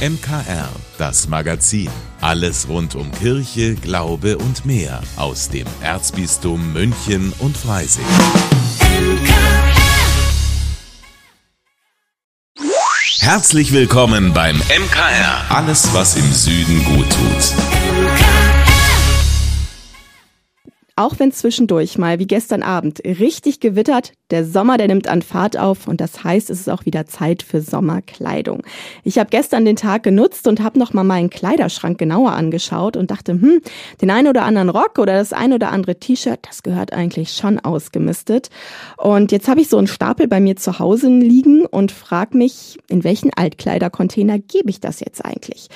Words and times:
MKR, 0.00 0.70
das 0.96 1.28
Magazin. 1.28 1.90
Alles 2.22 2.70
rund 2.70 2.94
um 2.94 3.12
Kirche, 3.12 3.74
Glaube 3.74 4.38
und 4.38 4.64
mehr 4.64 5.02
aus 5.16 5.50
dem 5.50 5.66
Erzbistum 5.82 6.72
München 6.72 7.34
und 7.38 7.54
Freising. 7.54 8.06
Herzlich 13.18 13.74
willkommen 13.74 14.32
beim 14.32 14.56
MKR. 14.56 15.50
Alles, 15.50 15.92
was 15.92 16.16
im 16.16 16.32
Süden 16.32 16.82
gut 16.84 17.06
tut. 17.10 17.54
Auch 20.96 21.18
wenn 21.18 21.30
zwischendurch 21.30 21.98
mal 21.98 22.18
wie 22.18 22.26
gestern 22.26 22.62
Abend 22.62 23.00
richtig 23.04 23.60
gewittert, 23.60 24.14
der 24.30 24.44
Sommer, 24.44 24.76
der 24.76 24.88
nimmt 24.88 25.08
an 25.08 25.22
Fahrt 25.22 25.58
auf 25.58 25.88
und 25.88 26.00
das 26.00 26.24
heißt, 26.24 26.50
es 26.50 26.60
ist 26.60 26.70
auch 26.70 26.86
wieder 26.86 27.06
Zeit 27.06 27.42
für 27.42 27.60
Sommerkleidung. 27.60 28.62
Ich 29.04 29.18
habe 29.18 29.30
gestern 29.30 29.64
den 29.64 29.76
Tag 29.76 30.02
genutzt 30.02 30.46
und 30.46 30.60
habe 30.60 30.78
noch 30.78 30.92
mal 30.92 31.04
meinen 31.04 31.30
Kleiderschrank 31.30 31.98
genauer 31.98 32.32
angeschaut 32.32 32.96
und 32.96 33.10
dachte, 33.10 33.32
hm, 33.32 33.60
den 34.00 34.10
einen 34.10 34.28
oder 34.28 34.42
anderen 34.42 34.68
Rock 34.68 34.98
oder 34.98 35.14
das 35.14 35.32
ein 35.32 35.52
oder 35.52 35.70
andere 35.70 35.96
T-Shirt, 35.96 36.40
das 36.46 36.62
gehört 36.62 36.92
eigentlich 36.92 37.32
schon 37.32 37.58
ausgemistet. 37.58 38.50
Und 38.96 39.32
jetzt 39.32 39.48
habe 39.48 39.60
ich 39.60 39.68
so 39.68 39.78
einen 39.78 39.86
Stapel 39.86 40.28
bei 40.28 40.40
mir 40.40 40.56
zu 40.56 40.78
Hause 40.78 41.08
liegen 41.08 41.66
und 41.66 41.92
frage 41.92 42.36
mich, 42.36 42.78
in 42.88 43.04
welchen 43.04 43.32
Altkleidercontainer 43.34 44.38
gebe 44.38 44.70
ich 44.70 44.80
das 44.80 45.00
jetzt 45.00 45.24
eigentlich? 45.24 45.68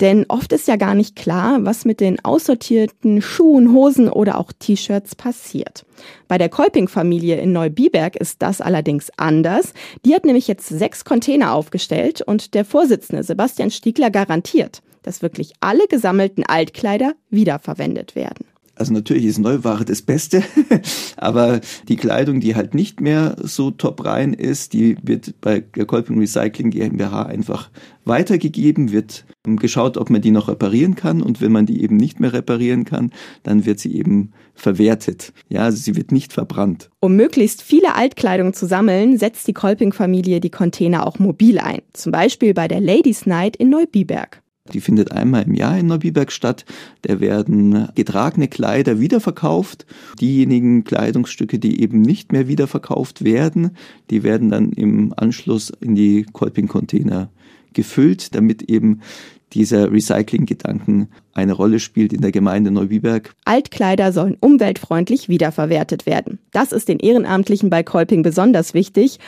Denn 0.00 0.26
oft 0.28 0.52
ist 0.52 0.68
ja 0.68 0.76
gar 0.76 0.94
nicht 0.94 1.16
klar, 1.16 1.58
was 1.60 1.84
mit 1.84 2.00
den 2.00 2.24
aussortierten 2.24 3.22
Schuhen, 3.22 3.72
Hosen 3.72 4.08
oder 4.08 4.38
auch 4.38 4.52
T-Shirts 4.58 5.14
passiert. 5.14 5.84
Bei 6.28 6.38
der 6.38 6.48
Kolping-Familie 6.48 7.40
in 7.40 7.52
Neubiberg 7.52 8.16
ist 8.16 8.42
das 8.42 8.60
allerdings 8.60 9.10
anders. 9.16 9.72
Die 10.04 10.14
hat 10.14 10.24
nämlich 10.24 10.48
jetzt 10.48 10.68
sechs 10.68 11.04
Container 11.04 11.52
aufgestellt 11.52 12.22
und 12.22 12.54
der 12.54 12.64
Vorsitzende 12.64 13.22
Sebastian 13.22 13.70
Stiegler 13.70 14.10
garantiert, 14.10 14.82
dass 15.02 15.22
wirklich 15.22 15.52
alle 15.60 15.86
gesammelten 15.88 16.44
Altkleider 16.44 17.14
wiederverwendet 17.30 18.14
werden. 18.14 18.46
Also 18.80 18.94
natürlich 18.94 19.26
ist 19.26 19.38
Neuware 19.38 19.84
das 19.84 20.00
Beste, 20.00 20.42
aber 21.18 21.60
die 21.88 21.96
Kleidung, 21.96 22.40
die 22.40 22.54
halt 22.54 22.72
nicht 22.72 23.02
mehr 23.02 23.36
so 23.42 23.70
top 23.70 24.06
rein 24.06 24.32
ist, 24.32 24.72
die 24.72 24.96
wird 25.02 25.38
bei 25.42 25.60
der 25.60 25.84
Kolping 25.84 26.18
Recycling 26.18 26.70
GmbH 26.70 27.24
einfach 27.24 27.68
weitergegeben, 28.06 28.90
wird 28.90 29.26
geschaut, 29.44 29.98
ob 29.98 30.08
man 30.08 30.22
die 30.22 30.30
noch 30.30 30.48
reparieren 30.48 30.94
kann 30.94 31.20
und 31.20 31.42
wenn 31.42 31.52
man 31.52 31.66
die 31.66 31.82
eben 31.82 31.98
nicht 31.98 32.20
mehr 32.20 32.32
reparieren 32.32 32.86
kann, 32.86 33.12
dann 33.42 33.66
wird 33.66 33.80
sie 33.80 33.94
eben 33.94 34.32
verwertet. 34.54 35.34
Ja, 35.50 35.64
also 35.64 35.76
sie 35.76 35.94
wird 35.94 36.10
nicht 36.10 36.32
verbrannt. 36.32 36.88
Um 37.00 37.16
möglichst 37.16 37.60
viele 37.60 37.94
Altkleidung 37.96 38.54
zu 38.54 38.64
sammeln, 38.64 39.18
setzt 39.18 39.46
die 39.46 39.52
Kolping-Familie 39.52 40.40
die 40.40 40.48
Container 40.48 41.06
auch 41.06 41.18
mobil 41.18 41.58
ein. 41.58 41.82
Zum 41.92 42.12
Beispiel 42.12 42.54
bei 42.54 42.66
der 42.66 42.80
Ladies 42.80 43.26
Night 43.26 43.56
in 43.56 43.68
Neubiberg. 43.68 44.40
Die 44.72 44.80
findet 44.80 45.10
einmal 45.12 45.44
im 45.44 45.54
Jahr 45.54 45.78
in 45.78 45.86
Neubiberg 45.86 46.30
statt. 46.30 46.64
Da 47.02 47.18
werden 47.18 47.88
getragene 47.94 48.46
Kleider 48.46 49.00
wiederverkauft. 49.00 49.86
Diejenigen 50.20 50.84
Kleidungsstücke, 50.84 51.58
die 51.58 51.82
eben 51.82 52.02
nicht 52.02 52.32
mehr 52.32 52.46
wiederverkauft 52.46 53.24
werden, 53.24 53.76
die 54.10 54.22
werden 54.22 54.50
dann 54.50 54.72
im 54.72 55.14
Anschluss 55.16 55.72
in 55.80 55.94
die 55.94 56.26
Kolping-Container 56.32 57.30
gefüllt, 57.72 58.34
damit 58.34 58.62
eben 58.62 59.00
dieser 59.52 59.90
Recycling-Gedanken 59.90 61.08
eine 61.32 61.52
Rolle 61.54 61.80
spielt 61.80 62.12
in 62.12 62.20
der 62.20 62.30
Gemeinde 62.30 62.70
Neubiberg. 62.70 63.34
Altkleider 63.44 64.12
sollen 64.12 64.36
umweltfreundlich 64.38 65.28
wiederverwertet 65.28 66.06
werden. 66.06 66.38
Das 66.52 66.70
ist 66.70 66.88
den 66.88 67.00
Ehrenamtlichen 67.00 67.70
bei 67.70 67.82
Kolping 67.82 68.22
besonders 68.22 68.74
wichtig. 68.74 69.18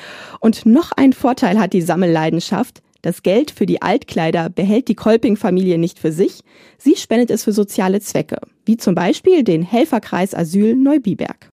Und 0.40 0.66
noch 0.66 0.92
ein 0.92 1.12
Vorteil 1.12 1.58
hat 1.58 1.72
die 1.72 1.82
Sammelleidenschaft. 1.82 2.82
Das 3.02 3.24
Geld 3.24 3.50
für 3.50 3.66
die 3.66 3.82
Altkleider 3.82 4.48
behält 4.48 4.86
die 4.86 4.94
Kolping-Familie 4.94 5.76
nicht 5.76 5.98
für 5.98 6.12
sich, 6.12 6.40
sie 6.78 6.94
spendet 6.94 7.30
es 7.30 7.42
für 7.42 7.52
soziale 7.52 8.00
Zwecke, 8.00 8.40
wie 8.64 8.76
zum 8.76 8.94
Beispiel 8.94 9.42
den 9.42 9.62
Helferkreis 9.62 10.36
Asyl 10.36 10.76
Neubiberg. 10.76 11.48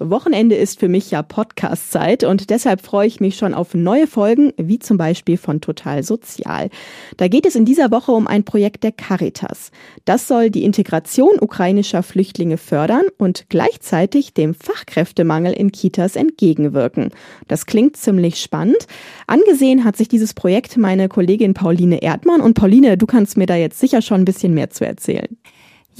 Wochenende 0.00 0.56
ist 0.56 0.80
für 0.80 0.88
mich 0.88 1.10
ja 1.10 1.22
Podcast-Zeit 1.22 2.24
und 2.24 2.48
deshalb 2.48 2.80
freue 2.80 3.06
ich 3.06 3.20
mich 3.20 3.36
schon 3.36 3.52
auf 3.52 3.74
neue 3.74 4.06
Folgen, 4.06 4.54
wie 4.56 4.78
zum 4.78 4.96
Beispiel 4.96 5.36
von 5.36 5.60
Total 5.60 6.02
Sozial. 6.02 6.70
Da 7.18 7.28
geht 7.28 7.44
es 7.44 7.54
in 7.54 7.66
dieser 7.66 7.90
Woche 7.90 8.12
um 8.12 8.26
ein 8.26 8.44
Projekt 8.44 8.82
der 8.82 8.92
Caritas. 8.92 9.70
Das 10.06 10.26
soll 10.26 10.48
die 10.48 10.64
Integration 10.64 11.38
ukrainischer 11.38 12.02
Flüchtlinge 12.02 12.56
fördern 12.56 13.04
und 13.18 13.44
gleichzeitig 13.50 14.32
dem 14.32 14.54
Fachkräftemangel 14.54 15.52
in 15.52 15.70
Kitas 15.70 16.16
entgegenwirken. 16.16 17.10
Das 17.46 17.66
klingt 17.66 17.98
ziemlich 17.98 18.40
spannend. 18.40 18.86
Angesehen 19.26 19.84
hat 19.84 19.98
sich 19.98 20.08
dieses 20.08 20.32
Projekt 20.32 20.78
meine 20.78 21.08
Kollegin 21.08 21.52
Pauline 21.52 22.02
Erdmann 22.02 22.40
und 22.40 22.54
Pauline, 22.54 22.96
du 22.96 23.04
kannst 23.04 23.36
mir 23.36 23.46
da 23.46 23.56
jetzt 23.56 23.78
sicher 23.78 24.00
schon 24.00 24.22
ein 24.22 24.24
bisschen 24.24 24.54
mehr 24.54 24.70
zu 24.70 24.86
erzählen. 24.86 25.36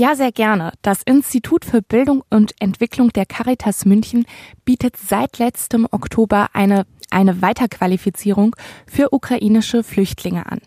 Ja, 0.00 0.14
sehr 0.14 0.32
gerne. 0.32 0.72
Das 0.80 1.02
Institut 1.02 1.66
für 1.66 1.82
Bildung 1.82 2.24
und 2.30 2.54
Entwicklung 2.58 3.10
der 3.10 3.26
Caritas 3.26 3.84
München 3.84 4.24
bietet 4.64 4.96
seit 4.96 5.36
letztem 5.36 5.86
Oktober 5.90 6.48
eine, 6.54 6.86
eine 7.10 7.42
Weiterqualifizierung 7.42 8.56
für 8.86 9.12
ukrainische 9.12 9.84
Flüchtlinge 9.84 10.50
an. 10.50 10.62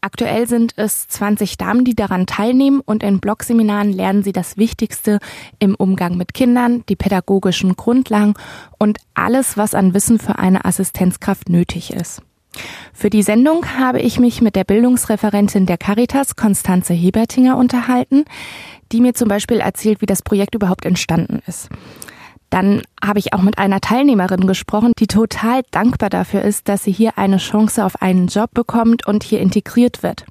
Aktuell 0.00 0.48
sind 0.48 0.72
es 0.74 1.06
20 1.06 1.56
Damen, 1.56 1.84
die 1.84 1.94
daran 1.94 2.26
teilnehmen 2.26 2.80
und 2.80 3.04
in 3.04 3.20
Blogseminaren 3.20 3.92
lernen 3.92 4.24
sie 4.24 4.32
das 4.32 4.56
Wichtigste 4.56 5.20
im 5.60 5.76
Umgang 5.76 6.16
mit 6.16 6.34
Kindern, 6.34 6.82
die 6.88 6.96
pädagogischen 6.96 7.76
Grundlagen 7.76 8.34
und 8.76 8.98
alles, 9.14 9.56
was 9.56 9.72
an 9.72 9.94
Wissen 9.94 10.18
für 10.18 10.40
eine 10.40 10.64
Assistenzkraft 10.64 11.48
nötig 11.48 11.92
ist. 11.92 12.22
Für 12.92 13.10
die 13.10 13.22
Sendung 13.22 13.66
habe 13.78 14.00
ich 14.00 14.20
mich 14.20 14.42
mit 14.42 14.56
der 14.56 14.64
Bildungsreferentin 14.64 15.66
der 15.66 15.78
Caritas, 15.78 16.36
Konstanze 16.36 16.94
Hebertinger, 16.94 17.56
unterhalten, 17.56 18.24
die 18.92 19.00
mir 19.00 19.14
zum 19.14 19.28
Beispiel 19.28 19.60
erzählt, 19.60 20.00
wie 20.00 20.06
das 20.06 20.22
Projekt 20.22 20.54
überhaupt 20.54 20.84
entstanden 20.84 21.40
ist. 21.46 21.68
Dann 22.50 22.82
habe 23.02 23.18
ich 23.18 23.32
auch 23.32 23.40
mit 23.40 23.56
einer 23.56 23.80
Teilnehmerin 23.80 24.46
gesprochen, 24.46 24.92
die 24.98 25.06
total 25.06 25.62
dankbar 25.70 26.10
dafür 26.10 26.42
ist, 26.42 26.68
dass 26.68 26.84
sie 26.84 26.92
hier 26.92 27.16
eine 27.16 27.38
Chance 27.38 27.82
auf 27.82 28.02
einen 28.02 28.26
Job 28.26 28.50
bekommt 28.52 29.06
und 29.06 29.24
hier 29.24 29.40
integriert 29.40 30.02
wird. 30.02 30.26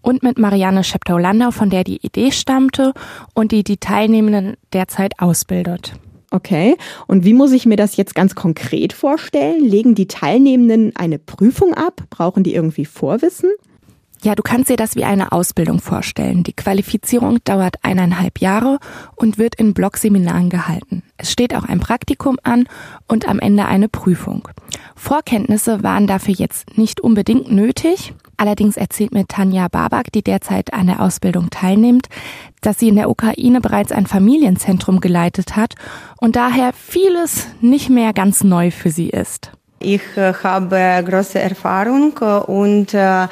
Und 0.00 0.22
mit 0.22 0.38
Marianne 0.38 0.84
Scheptau-Landau, 0.84 1.50
von 1.50 1.68
der 1.68 1.82
die 1.82 2.06
Idee 2.06 2.30
stammte 2.30 2.92
und 3.34 3.50
die 3.50 3.64
die 3.64 3.78
Teilnehmenden 3.78 4.56
derzeit 4.72 5.18
ausbildet. 5.18 5.94
Okay. 6.30 6.76
Und 7.06 7.24
wie 7.24 7.32
muss 7.32 7.52
ich 7.52 7.66
mir 7.66 7.76
das 7.76 7.96
jetzt 7.96 8.14
ganz 8.14 8.34
konkret 8.34 8.92
vorstellen? 8.92 9.64
Legen 9.64 9.94
die 9.94 10.08
Teilnehmenden 10.08 10.94
eine 10.96 11.18
Prüfung 11.18 11.74
ab? 11.74 12.02
Brauchen 12.10 12.42
die 12.42 12.54
irgendwie 12.54 12.84
Vorwissen? 12.84 13.50
Ja, 14.22 14.34
du 14.34 14.42
kannst 14.42 14.70
dir 14.70 14.76
das 14.76 14.96
wie 14.96 15.04
eine 15.04 15.32
Ausbildung 15.32 15.80
vorstellen. 15.80 16.42
Die 16.42 16.54
Qualifizierung 16.54 17.38
dauert 17.44 17.76
eineinhalb 17.82 18.40
Jahre 18.40 18.78
und 19.14 19.38
wird 19.38 19.54
in 19.56 19.74
Blogseminaren 19.74 20.50
gehalten. 20.50 21.02
Es 21.16 21.30
steht 21.30 21.54
auch 21.54 21.64
ein 21.64 21.80
Praktikum 21.80 22.38
an 22.42 22.66
und 23.06 23.28
am 23.28 23.38
Ende 23.38 23.66
eine 23.66 23.88
Prüfung. 23.88 24.48
Vorkenntnisse 24.96 25.82
waren 25.82 26.06
dafür 26.06 26.34
jetzt 26.34 26.76
nicht 26.76 27.00
unbedingt 27.00 27.52
nötig. 27.52 28.14
Allerdings 28.36 28.76
erzählt 28.76 29.12
mir 29.12 29.26
Tanja 29.26 29.68
Babak, 29.68 30.12
die 30.12 30.22
derzeit 30.22 30.72
an 30.72 30.88
der 30.88 31.00
Ausbildung 31.00 31.50
teilnimmt, 31.50 32.08
dass 32.60 32.78
sie 32.78 32.88
in 32.88 32.96
der 32.96 33.08
Ukraine 33.08 33.60
bereits 33.60 33.92
ein 33.92 34.06
Familienzentrum 34.06 35.00
geleitet 35.00 35.56
hat 35.56 35.74
und 36.18 36.36
daher 36.36 36.72
vieles 36.72 37.46
nicht 37.60 37.90
mehr 37.90 38.12
ganz 38.12 38.42
neu 38.42 38.70
für 38.70 38.90
sie 38.90 39.08
ist. 39.08 39.52
Ich 39.78 40.00
äh, 40.16 40.32
habe 40.42 41.04
große 41.06 41.38
Erfahrung 41.38 42.12
äh, 42.20 42.24
und 42.24 42.94
äh, 42.94 43.26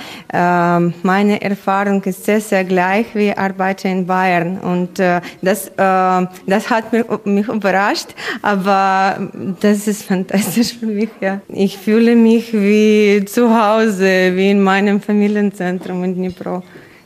meine 1.03 1.41
Erfahrung 1.41 2.03
ist 2.05 2.25
sehr, 2.25 2.41
sehr 2.41 2.65
gleich 2.65 3.07
wie 3.15 3.33
Arbeiter 3.33 3.89
in 3.89 4.07
Bayern. 4.07 4.59
Und 4.59 4.99
das, 4.99 5.71
das 5.77 6.71
hat 6.71 6.93
mich 7.25 7.49
überrascht, 7.49 8.09
aber 8.43 9.31
das 9.61 9.87
ist 9.87 10.05
fantastisch 10.05 10.77
für 10.79 10.87
mich. 10.87 11.11
Ja. 11.21 11.41
Ich 11.49 11.79
fühle 11.79 12.15
mich 12.17 12.53
wie 12.53 13.25
zu 13.25 13.49
Hause, 13.49 14.33
wie 14.35 14.51
in 14.51 14.63
meinem 14.63 15.01
Familienzentrum 15.01 16.05
in 16.05 16.15
Dnipro. 16.15 16.63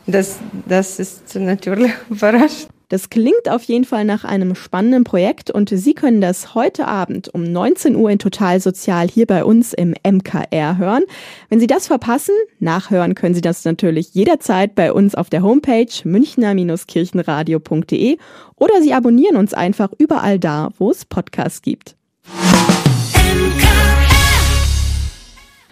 Das, 0.06 0.38
das 0.66 0.98
ist 0.98 1.34
natürlich 1.36 1.92
überrascht. 2.10 2.68
Das 2.90 3.10
klingt 3.10 3.50
auf 3.50 3.64
jeden 3.64 3.84
Fall 3.84 4.06
nach 4.06 4.24
einem 4.24 4.54
spannenden 4.54 5.04
Projekt 5.04 5.50
und 5.50 5.68
Sie 5.68 5.92
können 5.92 6.22
das 6.22 6.54
heute 6.54 6.88
Abend 6.88 7.28
um 7.34 7.42
19 7.42 7.94
Uhr 7.94 8.08
in 8.08 8.18
Total 8.18 8.60
Sozial 8.60 9.08
hier 9.08 9.26
bei 9.26 9.44
uns 9.44 9.74
im 9.74 9.94
MKR 10.02 10.78
hören. 10.78 11.02
Wenn 11.50 11.60
Sie 11.60 11.66
das 11.66 11.86
verpassen, 11.86 12.32
nachhören 12.60 13.14
können 13.14 13.34
Sie 13.34 13.42
das 13.42 13.66
natürlich 13.66 14.14
jederzeit 14.14 14.74
bei 14.74 14.90
uns 14.90 15.14
auf 15.14 15.28
der 15.28 15.42
Homepage 15.42 15.92
münchner-kirchenradio.de 16.02 18.16
oder 18.56 18.80
Sie 18.80 18.94
abonnieren 18.94 19.36
uns 19.36 19.52
einfach 19.52 19.92
überall 19.98 20.38
da, 20.38 20.70
wo 20.78 20.90
es 20.90 21.04
Podcasts 21.04 21.60
gibt. 21.60 21.94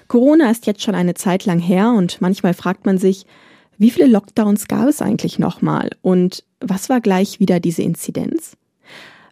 Corona 0.06 0.50
ist 0.50 0.66
jetzt 0.66 0.82
schon 0.82 0.94
eine 0.94 1.14
Zeit 1.14 1.46
lang 1.46 1.60
her 1.60 1.94
und 1.96 2.20
manchmal 2.20 2.52
fragt 2.52 2.84
man 2.84 2.98
sich, 2.98 3.24
wie 3.78 3.90
viele 3.90 4.06
Lockdowns 4.06 4.68
gab 4.68 4.88
es 4.88 5.02
eigentlich 5.02 5.38
nochmal 5.38 5.90
und 6.02 6.44
was 6.60 6.88
war 6.88 7.00
gleich 7.00 7.40
wieder 7.40 7.60
diese 7.60 7.82
Inzidenz? 7.82 8.56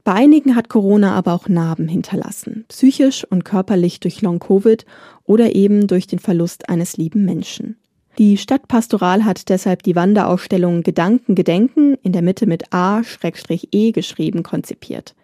Bei 0.05 0.13
einigen 0.13 0.55
hat 0.55 0.69
Corona 0.69 1.15
aber 1.15 1.33
auch 1.33 1.49
Narben 1.49 1.89
hinterlassen, 1.89 2.67
psychisch 2.69 3.25
und 3.25 3.45
körperlich 3.47 4.01
durch 4.01 4.21
Long-Covid 4.21 4.85
oder 5.25 5.55
eben 5.55 5.87
durch 5.87 6.07
den 6.07 6.19
Verlust 6.19 6.69
eines 6.69 6.99
lieben 6.99 7.25
Menschen. 7.25 7.77
Die 8.19 8.37
Stadtpastoral 8.37 9.25
hat 9.25 9.49
deshalb 9.49 9.83
die 9.83 9.97
Wanderausstellung 9.97 10.83
Gedanken 10.83 11.35
Gedenken 11.35 11.95
in 12.03 12.13
der 12.13 12.23
Mitte 12.23 12.47
mit 12.47 12.73
A-E 12.73 13.93
geschrieben 13.93 14.43
konzipiert. 14.43 15.15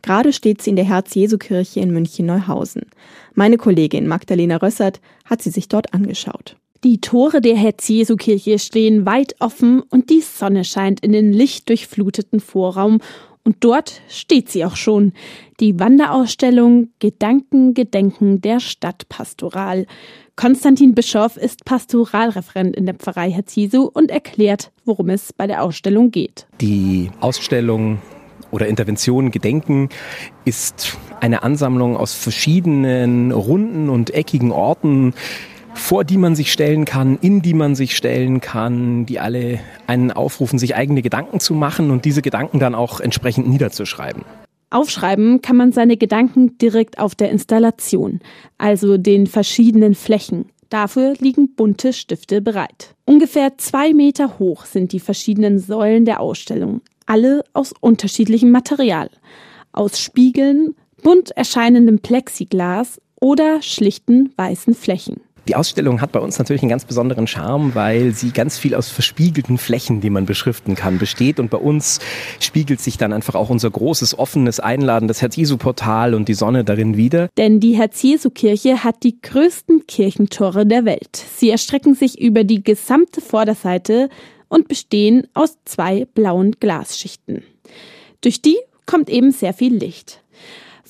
Gerade 0.00 0.32
steht 0.32 0.60
sie 0.60 0.70
in 0.70 0.76
der 0.76 0.86
Herz-Jesu-Kirche 0.86 1.78
in 1.78 1.92
München-Neuhausen. 1.92 2.86
Meine 3.34 3.58
Kollegin 3.58 4.08
Magdalena 4.08 4.56
Rössert 4.56 5.00
hat 5.24 5.42
sie 5.42 5.50
sich 5.50 5.68
dort 5.68 5.94
angeschaut. 5.94 6.56
Die 6.84 7.00
Tore 7.00 7.40
der 7.40 7.56
Herz-Jesu-Kirche 7.56 8.58
stehen 8.58 9.06
weit 9.06 9.36
offen 9.38 9.82
und 9.82 10.10
die 10.10 10.20
Sonne 10.20 10.64
scheint 10.64 10.98
in 10.98 11.12
den 11.12 11.32
lichtdurchfluteten 11.32 12.40
Vorraum 12.40 12.98
und 13.44 13.58
dort 13.60 14.02
steht 14.08 14.50
sie 14.50 14.64
auch 14.64 14.74
schon. 14.74 15.12
Die 15.60 15.78
Wanderausstellung 15.78 16.88
Gedanken, 16.98 17.74
Gedenken 17.74 18.40
der 18.40 18.58
Stadtpastoral. 18.58 19.86
Konstantin 20.34 20.92
Bischoff 20.92 21.36
ist 21.36 21.64
Pastoralreferent 21.64 22.74
in 22.74 22.86
der 22.86 22.96
Pfarrei 22.96 23.30
Herz 23.30 23.54
Jesu 23.54 23.88
und 23.92 24.10
erklärt, 24.10 24.72
worum 24.84 25.08
es 25.10 25.32
bei 25.32 25.46
der 25.46 25.62
Ausstellung 25.62 26.10
geht. 26.10 26.48
Die 26.60 27.12
Ausstellung 27.20 27.98
oder 28.50 28.66
Intervention 28.66 29.30
Gedenken 29.30 29.88
ist 30.44 30.98
eine 31.20 31.44
Ansammlung 31.44 31.96
aus 31.96 32.14
verschiedenen 32.14 33.30
runden 33.30 33.88
und 33.88 34.12
eckigen 34.12 34.50
Orten, 34.50 35.14
vor 35.74 36.04
die 36.04 36.18
man 36.18 36.36
sich 36.36 36.52
stellen 36.52 36.84
kann, 36.84 37.18
in 37.20 37.42
die 37.42 37.54
man 37.54 37.74
sich 37.74 37.96
stellen 37.96 38.40
kann, 38.40 39.06
die 39.06 39.20
alle 39.20 39.58
einen 39.86 40.10
aufrufen, 40.10 40.58
sich 40.58 40.76
eigene 40.76 41.02
Gedanken 41.02 41.40
zu 41.40 41.54
machen 41.54 41.90
und 41.90 42.04
diese 42.04 42.22
Gedanken 42.22 42.58
dann 42.58 42.74
auch 42.74 43.00
entsprechend 43.00 43.48
niederzuschreiben. 43.48 44.24
Aufschreiben 44.70 45.42
kann 45.42 45.56
man 45.56 45.72
seine 45.72 45.96
Gedanken 45.96 46.56
direkt 46.58 46.98
auf 46.98 47.14
der 47.14 47.30
Installation, 47.30 48.20
also 48.58 48.96
den 48.96 49.26
verschiedenen 49.26 49.94
Flächen. 49.94 50.46
Dafür 50.70 51.14
liegen 51.18 51.54
bunte 51.54 51.92
Stifte 51.92 52.40
bereit. 52.40 52.94
Ungefähr 53.04 53.58
zwei 53.58 53.92
Meter 53.92 54.38
hoch 54.38 54.64
sind 54.64 54.92
die 54.92 55.00
verschiedenen 55.00 55.58
Säulen 55.58 56.06
der 56.06 56.20
Ausstellung 56.20 56.80
alle 57.06 57.44
aus 57.52 57.74
unterschiedlichem 57.80 58.50
Material. 58.50 59.10
Aus 59.72 60.00
Spiegeln, 60.00 60.74
bunt 61.02 61.30
erscheinendem 61.32 61.98
Plexiglas 61.98 63.00
oder 63.20 63.60
schlichten 63.62 64.32
weißen 64.36 64.74
Flächen. 64.74 65.20
Die 65.48 65.56
Ausstellung 65.56 66.00
hat 66.00 66.12
bei 66.12 66.20
uns 66.20 66.38
natürlich 66.38 66.62
einen 66.62 66.70
ganz 66.70 66.84
besonderen 66.84 67.26
Charme, 67.26 67.74
weil 67.74 68.12
sie 68.12 68.30
ganz 68.30 68.58
viel 68.58 68.76
aus 68.76 68.88
verspiegelten 68.88 69.58
Flächen, 69.58 70.00
die 70.00 70.10
man 70.10 70.24
beschriften 70.24 70.76
kann, 70.76 70.98
besteht. 70.98 71.40
Und 71.40 71.50
bei 71.50 71.58
uns 71.58 71.98
spiegelt 72.38 72.80
sich 72.80 72.96
dann 72.96 73.12
einfach 73.12 73.34
auch 73.34 73.50
unser 73.50 73.68
großes, 73.68 74.16
offenes, 74.16 74.60
einladendes 74.60 75.20
Herz-Jesu-Portal 75.20 76.14
und 76.14 76.28
die 76.28 76.34
Sonne 76.34 76.62
darin 76.62 76.96
wieder. 76.96 77.28
Denn 77.36 77.58
die 77.58 77.76
Herz-Jesu-Kirche 77.76 78.84
hat 78.84 79.02
die 79.02 79.20
größten 79.20 79.88
Kirchentore 79.88 80.64
der 80.64 80.84
Welt. 80.84 81.16
Sie 81.36 81.50
erstrecken 81.50 81.94
sich 81.94 82.20
über 82.20 82.44
die 82.44 82.62
gesamte 82.62 83.20
Vorderseite 83.20 84.10
und 84.48 84.68
bestehen 84.68 85.26
aus 85.34 85.56
zwei 85.64 86.04
blauen 86.04 86.52
Glasschichten. 86.60 87.42
Durch 88.20 88.42
die 88.42 88.56
kommt 88.86 89.10
eben 89.10 89.32
sehr 89.32 89.54
viel 89.54 89.74
Licht. 89.74 90.21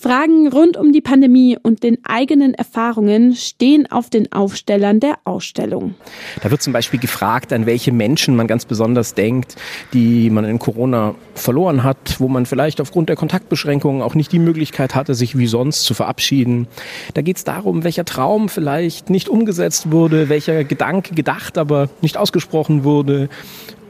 Fragen 0.02 0.48
rund 0.48 0.76
um 0.76 0.90
die 0.90 1.00
Pandemie 1.00 1.56
und 1.62 1.84
den 1.84 1.98
eigenen 2.02 2.54
Erfahrungen 2.54 3.36
stehen 3.36 3.88
auf 3.88 4.10
den 4.10 4.32
Aufstellern 4.32 4.98
der 4.98 5.14
Ausstellung. 5.22 5.94
Da 6.42 6.50
wird 6.50 6.60
zum 6.60 6.72
Beispiel 6.72 6.98
gefragt, 6.98 7.52
an 7.52 7.66
welche 7.66 7.92
Menschen 7.92 8.34
man 8.34 8.48
ganz 8.48 8.64
besonders 8.64 9.14
denkt, 9.14 9.54
die 9.92 10.28
man 10.28 10.44
in 10.44 10.58
Corona 10.58 11.14
verloren 11.36 11.84
hat, 11.84 12.16
wo 12.18 12.26
man 12.26 12.46
vielleicht 12.46 12.80
aufgrund 12.80 13.10
der 13.10 13.16
Kontaktbeschränkungen 13.16 14.02
auch 14.02 14.16
nicht 14.16 14.32
die 14.32 14.40
Möglichkeit 14.40 14.96
hatte, 14.96 15.14
sich 15.14 15.38
wie 15.38 15.46
sonst 15.46 15.84
zu 15.84 15.94
verabschieden. 15.94 16.66
Da 17.14 17.22
geht 17.22 17.36
es 17.36 17.44
darum, 17.44 17.84
welcher 17.84 18.04
Traum 18.04 18.48
vielleicht 18.48 19.08
nicht 19.08 19.28
umgesetzt 19.28 19.92
wurde, 19.92 20.28
welcher 20.28 20.64
Gedanke 20.64 21.14
gedacht, 21.14 21.56
aber 21.58 21.88
nicht 22.00 22.16
ausgesprochen 22.16 22.82
wurde 22.82 23.28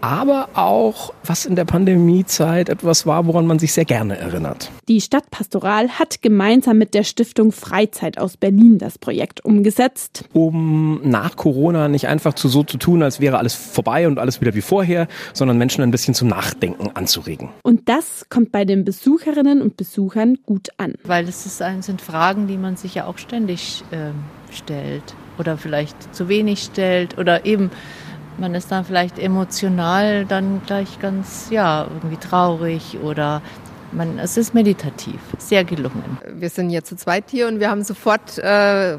aber 0.02 0.49
auch, 0.54 1.14
was 1.25 1.46
in 1.46 1.54
der 1.54 1.64
Pandemiezeit 1.64 2.69
etwas 2.69 3.06
war, 3.06 3.26
woran 3.26 3.46
man 3.46 3.60
sich 3.60 3.72
sehr 3.72 3.84
gerne 3.84 4.19
erinnert. 4.19 4.70
Die 4.88 5.00
Stadtpastoral 5.00 5.90
hat 5.90 6.22
gemeinsam 6.22 6.76
mit 6.76 6.93
der 6.93 7.04
Stiftung 7.04 7.52
Freizeit 7.52 8.19
aus 8.19 8.37
Berlin 8.37 8.78
das 8.78 8.99
Projekt 8.99 9.44
umgesetzt. 9.44 10.25
Um 10.32 11.00
nach 11.04 11.37
Corona 11.37 11.88
nicht 11.88 12.08
einfach 12.08 12.34
zu 12.34 12.49
so 12.49 12.64
zu 12.64 12.78
tun, 12.78 13.02
als 13.02 13.20
wäre 13.20 13.38
alles 13.38 13.54
vorbei 13.54 14.08
und 14.08 14.19
alles 14.19 14.40
wieder 14.40 14.54
wie 14.54 14.60
vorher, 14.60 15.06
sondern 15.32 15.56
Menschen 15.56 15.82
ein 15.82 15.93
bisschen 15.93 16.14
zum 16.14 16.28
Nachdenken 16.28 16.90
anzuregen. 16.94 17.50
Und 17.62 17.88
das 17.88 18.26
kommt 18.28 18.50
bei 18.50 18.64
den 18.64 18.84
Besucherinnen 18.84 19.62
und 19.62 19.76
Besuchern 19.76 20.38
gut 20.44 20.70
an. 20.78 20.94
Weil 21.04 21.28
es 21.28 21.46
ist, 21.46 21.62
sind 21.81 22.02
Fragen, 22.02 22.49
die 22.49 22.56
man 22.56 22.76
sich 22.76 22.96
ja 22.96 23.06
auch 23.06 23.19
ständig 23.19 23.84
äh, 23.93 24.10
stellt 24.52 25.14
oder 25.38 25.56
vielleicht 25.56 26.12
zu 26.12 26.28
wenig 26.28 26.60
stellt 26.64 27.19
oder 27.19 27.46
eben 27.46 27.70
man 28.38 28.55
ist 28.55 28.73
dann 28.73 28.84
vielleicht 28.84 29.19
emotional 29.19 30.25
dann 30.26 30.62
gleich 30.67 30.99
ganz, 30.99 31.49
ja, 31.50 31.87
irgendwie 31.88 32.17
traurig 32.17 32.99
oder 33.02 33.43
man, 33.93 34.19
es 34.19 34.37
ist 34.37 34.55
meditativ, 34.55 35.21
sehr 35.39 35.65
gelungen. 35.65 36.19
Wir 36.35 36.49
sind 36.49 36.71
jetzt 36.71 36.89
zu 36.89 36.97
zweit 36.97 37.25
hier 37.31 37.49
und 37.49 37.61
wir 37.61 37.71
haben 37.71 37.83
sofort 37.83 38.39
äh, 38.39 38.99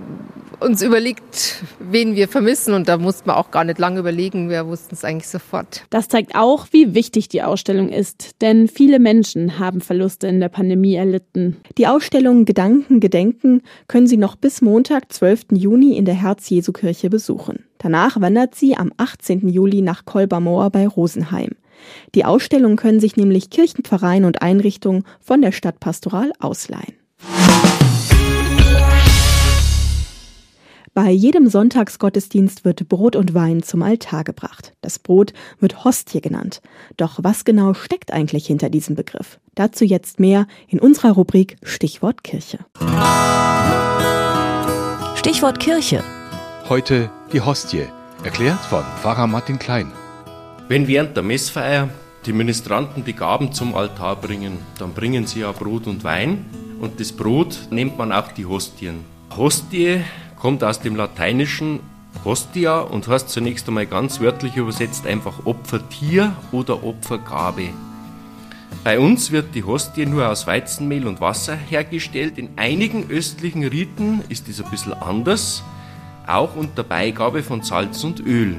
uns 0.60 0.82
überlegt, 0.82 1.64
wen 1.80 2.16
wir 2.16 2.28
vermissen 2.28 2.74
und 2.74 2.88
da 2.88 2.98
mussten 2.98 3.28
wir 3.28 3.38
auch 3.38 3.52
gar 3.52 3.64
nicht 3.64 3.80
lange 3.80 4.00
überlegen, 4.00 4.50
wir 4.50 4.66
wussten 4.68 4.96
es 4.96 5.04
eigentlich 5.04 5.28
sofort. 5.28 5.84
Das 5.90 6.08
zeigt 6.08 6.36
auch, 6.36 6.68
wie 6.72 6.94
wichtig 6.94 7.28
die 7.28 7.44
Ausstellung 7.44 7.90
ist, 7.90 8.42
denn 8.42 8.68
viele 8.68 9.00
Menschen 9.00 9.60
haben 9.60 9.82
Verluste 9.82 10.28
in 10.28 10.40
der 10.40 10.50
Pandemie 10.50 10.96
erlitten. 10.96 11.58
Die 11.78 11.88
Ausstellung 11.88 12.46
Gedanken, 12.46 13.00
Gedenken 13.00 13.62
können 13.88 14.08
Sie 14.08 14.18
noch 14.18 14.36
bis 14.36 14.62
Montag, 14.62 15.12
12. 15.12 15.48
Juni 15.52 15.98
in 15.98 16.06
der 16.06 16.16
Herz-Jesu-Kirche 16.16 17.10
besuchen. 17.10 17.66
Danach 17.80 18.22
wandert 18.22 18.56
sie 18.56 18.78
am 18.78 18.94
18. 18.96 19.50
Juli 19.50 19.82
nach 19.82 20.06
Kolbermoor 20.06 20.70
bei 20.70 20.88
Rosenheim. 20.88 21.50
Die 22.16 22.26
Ausstellung 22.26 22.76
können 22.76 23.00
sich 23.00 23.16
nämlich 23.16 23.50
Kirchenvereine 23.50 24.28
und 24.28 24.42
Einrichtungen 24.42 25.04
von 25.20 25.42
der 25.42 25.52
Stadtpastoral 25.52 26.32
ausleihen. 26.40 26.94
Bei 30.96 31.10
jedem 31.10 31.48
Sonntagsgottesdienst 31.48 32.66
wird 32.66 32.88
Brot 32.88 33.16
und 33.16 33.34
Wein 33.34 33.64
zum 33.64 33.82
Altar 33.82 34.24
gebracht. 34.24 34.74
Das 34.82 35.00
Brot 35.00 35.34
wird 35.60 35.84
Hostie 35.84 36.22
genannt. 36.22 36.62
Doch 36.98 37.18
was 37.24 37.46
genau 37.46 37.74
steckt 37.74 38.14
eigentlich 38.14 38.46
hinter 38.46 38.70
diesem 38.70 38.96
Begriff? 38.96 39.40
Dazu 39.56 39.86
jetzt 39.86 40.20
mehr 40.20 40.46
in 40.68 40.80
unserer 40.80 41.14
Rubrik 41.14 41.58
Stichwort 41.64 42.24
Kirche. 42.24 42.60
Stichwort 45.16 45.60
Kirche. 45.60 46.04
Heute 46.70 47.10
die 47.32 47.42
Hostie, 47.42 47.88
erklärt 48.24 48.60
von 48.60 48.84
Pfarrer 49.02 49.26
Martin 49.26 49.58
Klein. 49.58 49.92
Wenn 50.70 50.88
während 50.88 51.16
der 51.16 51.24
Messfeier 51.24 51.90
die 52.26 52.34
Ministranten 52.34 53.04
die 53.04 53.14
Gaben 53.14 53.52
zum 53.52 53.76
Altar 53.76 54.16
bringen, 54.16 54.60
dann 54.80 54.94
bringen 54.94 55.28
sie 55.28 55.42
ja 55.42 55.52
Brot 55.52 55.88
und 55.88 56.04
Wein 56.06 56.46
und 56.80 57.00
das 57.00 57.12
Brot 57.12 57.68
nennt 57.70 57.98
man 57.98 58.14
auch 58.14 58.32
die 58.32 58.46
Hostien. 58.46 59.04
Hostie 59.36 60.02
kommt 60.38 60.64
aus 60.64 60.80
dem 60.80 60.96
Lateinischen 60.96 61.82
Hostia 62.24 62.80
und 62.80 63.08
heißt 63.08 63.30
zunächst 63.30 63.68
einmal 63.68 63.88
ganz 63.88 64.22
wörtlich 64.22 64.56
übersetzt 64.56 65.06
einfach 65.06 65.46
Opfertier 65.46 66.34
oder 66.54 66.84
Opfergabe. 66.84 67.70
Bei 68.86 69.00
uns 69.00 69.32
wird 69.32 69.56
die 69.56 69.64
Hostie 69.64 70.06
nur 70.06 70.30
aus 70.30 70.48
Weizenmehl 70.48 71.08
und 71.08 71.20
Wasser 71.20 71.56
hergestellt. 71.56 72.38
In 72.38 72.50
einigen 72.56 73.10
östlichen 73.10 73.64
Riten 73.66 74.22
ist 74.30 74.48
es 74.48 74.62
ein 74.62 74.72
bisschen 74.72 74.94
anders, 74.94 75.64
auch 76.26 76.56
unter 76.56 76.84
Beigabe 76.84 77.44
von 77.44 77.64
Salz 77.64 78.04
und 78.04 78.22
Öl. 78.22 78.58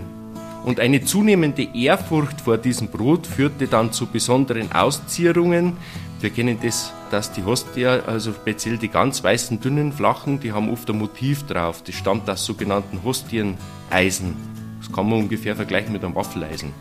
Und 0.65 0.81
eine 0.81 1.05
zunehmende 1.05 1.69
Ehrfurcht 1.75 2.41
vor 2.41 2.57
diesem 2.57 2.89
Brot 2.89 3.27
führte 3.27 3.67
dann 3.67 3.93
zu 3.93 4.07
besonderen 4.07 4.73
Auszierungen, 4.73 5.75
wir 6.21 6.31
kennen 6.31 6.59
das, 6.63 6.91
dass 7.11 7.33
die 7.33 7.45
Hostia, 7.45 8.01
also 8.07 8.33
speziell 8.33 8.79
die 8.79 8.89
ganz 8.89 9.23
weißen, 9.23 9.61
dünnen, 9.61 9.93
flachen, 9.93 10.41
die 10.41 10.53
haben 10.53 10.71
oft 10.71 10.89
ein 10.89 10.97
Motiv 10.97 11.43
drauf. 11.43 11.83
Das 11.85 11.95
stammt 11.95 12.31
aus 12.31 12.47
sogenannten 12.47 13.03
Hostieneisen. 13.05 14.35
Das 14.81 14.91
kann 14.91 15.07
man 15.07 15.19
ungefähr 15.19 15.55
vergleichen 15.55 15.93
mit 15.93 16.03
einem 16.03 16.15
Waffeleisen. 16.15 16.73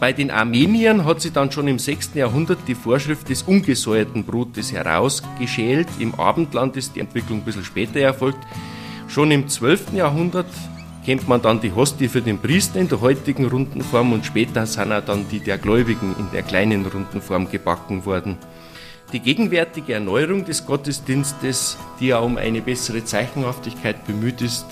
Bei 0.00 0.12
den 0.12 0.30
Armeniern 0.30 1.06
hat 1.06 1.22
sie 1.22 1.30
dann 1.30 1.50
schon 1.50 1.66
im 1.66 1.78
6. 1.78 2.10
Jahrhundert 2.14 2.58
die 2.66 2.74
Vorschrift 2.74 3.30
des 3.30 3.42
ungesäuerten 3.42 4.24
Brotes 4.24 4.70
herausgeschält. 4.70 5.88
Im 5.98 6.14
Abendland 6.14 6.76
ist 6.76 6.94
die 6.94 7.00
Entwicklung 7.00 7.38
ein 7.38 7.44
bisschen 7.44 7.64
später 7.64 8.00
erfolgt. 8.00 8.46
Schon 9.08 9.30
im 9.30 9.48
12. 9.48 9.94
Jahrhundert 9.94 10.46
kennt 11.04 11.28
man 11.28 11.42
dann 11.42 11.60
die 11.60 11.72
Hostie 11.72 12.08
für 12.08 12.22
den 12.22 12.38
Priester 12.38 12.80
in 12.80 12.88
der 12.88 13.00
heutigen 13.00 13.46
runden 13.46 13.82
Form 13.82 14.12
und 14.12 14.26
später 14.26 14.66
sind 14.66 14.92
auch 14.92 15.04
dann 15.04 15.28
die 15.28 15.40
der 15.40 15.58
Gläubigen 15.58 16.14
in 16.18 16.30
der 16.32 16.42
kleinen 16.42 16.86
runden 16.86 17.20
Form 17.20 17.50
gebacken 17.50 18.04
worden. 18.04 18.36
Die 19.12 19.20
gegenwärtige 19.20 19.94
Erneuerung 19.94 20.44
des 20.44 20.66
Gottesdienstes, 20.66 21.78
die 21.98 22.08
ja 22.08 22.18
um 22.18 22.36
eine 22.36 22.60
bessere 22.60 23.04
Zeichenhaftigkeit 23.04 24.06
bemüht 24.06 24.40
ist, 24.40 24.66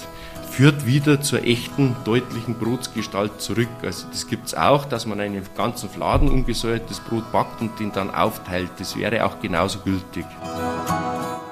führt 0.48 0.86
wieder 0.86 1.20
zur 1.20 1.44
echten, 1.44 1.96
deutlichen 2.04 2.54
Brotsgestalt 2.54 3.40
zurück. 3.40 3.68
Also 3.82 4.06
das 4.10 4.26
gibt 4.26 4.46
es 4.46 4.54
auch, 4.54 4.84
dass 4.84 5.06
man 5.06 5.20
einen 5.20 5.42
ganzen 5.56 5.88
Fladen 5.88 6.28
ungesäuertes 6.28 7.00
Brot 7.00 7.30
backt 7.32 7.60
und 7.60 7.78
den 7.80 7.92
dann 7.92 8.10
aufteilt. 8.10 8.70
Das 8.78 8.96
wäre 8.96 9.24
auch 9.24 9.40
genauso 9.40 9.80
gültig. 9.80 10.24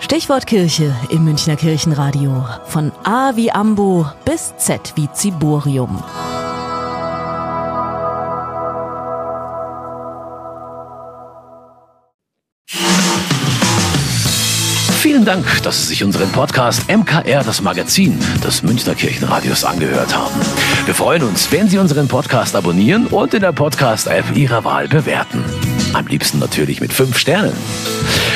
Stichwort 0.06 0.46
Kirche 0.46 0.94
im 1.10 1.24
Münchner 1.24 1.56
Kirchenradio. 1.56 2.46
Von 2.66 2.92
A 3.02 3.34
wie 3.34 3.50
Ambo 3.50 4.06
bis 4.24 4.54
Z 4.56 4.92
wie 4.94 5.10
Ziborium. 5.10 6.00
Vielen 15.00 15.24
Dank, 15.24 15.44
dass 15.64 15.82
Sie 15.82 15.88
sich 15.88 16.04
unseren 16.04 16.30
Podcast 16.30 16.88
MKR, 16.88 17.42
das 17.42 17.60
Magazin 17.60 18.16
des 18.44 18.62
Münchner 18.62 18.94
Kirchenradios, 18.94 19.64
angehört 19.64 20.16
haben. 20.16 20.40
Wir 20.84 20.94
freuen 20.94 21.24
uns, 21.24 21.50
wenn 21.50 21.68
Sie 21.68 21.78
unseren 21.78 22.06
Podcast 22.06 22.54
abonnieren 22.54 23.08
und 23.08 23.34
in 23.34 23.40
der 23.40 23.50
Podcast-App 23.50 24.36
Ihrer 24.36 24.62
Wahl 24.62 24.86
bewerten. 24.86 25.42
Am 25.94 26.06
liebsten 26.06 26.38
natürlich 26.38 26.80
mit 26.80 26.92
fünf 26.92 27.18
Sternen. 27.18 27.56